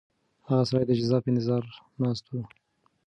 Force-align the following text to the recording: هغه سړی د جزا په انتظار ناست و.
هغه 0.47 0.63
سړی 0.69 0.83
د 0.87 0.91
جزا 0.99 1.17
په 1.21 1.27
انتظار 1.31 1.63
ناست 2.01 2.25
و. 2.29 2.33